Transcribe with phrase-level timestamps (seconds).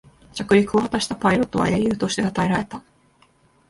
[0.33, 2.81] 着陸を果たしたパイロットは英雄としてたたえられた